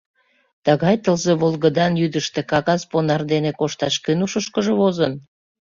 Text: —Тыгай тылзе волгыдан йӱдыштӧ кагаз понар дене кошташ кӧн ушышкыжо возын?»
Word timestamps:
—Тыгай 0.65 0.95
тылзе 1.03 1.33
волгыдан 1.41 1.93
йӱдыштӧ 2.01 2.41
кагаз 2.51 2.81
понар 2.91 3.21
дене 3.31 3.51
кошташ 3.59 3.95
кӧн 4.03 4.19
ушышкыжо 4.25 4.73
возын?» 4.81 5.13